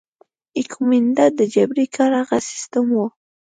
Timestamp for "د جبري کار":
1.39-2.11